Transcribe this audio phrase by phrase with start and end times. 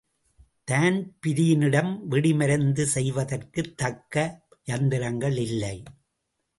[0.71, 4.43] தான்பிரீனிடம் வெடிமருந்து செய்வதற்குத் தக்க
[4.65, 5.83] யந்திரங்கள் இல்லை.